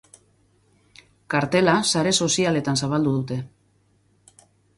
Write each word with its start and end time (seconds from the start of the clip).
Kartela 1.33 1.75
sare 1.91 2.15
sozialetan 2.29 2.81
zabaldu 2.83 3.13
dute. 3.19 3.39